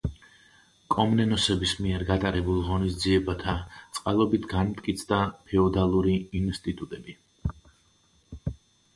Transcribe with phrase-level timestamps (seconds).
[0.93, 3.53] კომნენოსების მიერ გატარებულ ღონისძიებათა
[3.97, 5.19] წყალობით განმტკიცდა
[5.51, 7.15] ფეოდალური ინსტიტუტები.